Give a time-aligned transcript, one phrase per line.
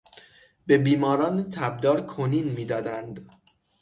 [0.65, 3.29] به بیماران تبدار کنین میدادند.